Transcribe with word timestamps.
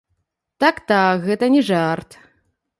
Так-так, 0.63 1.23
гэта 1.29 1.53
не 1.59 1.63
жарт. 1.71 2.21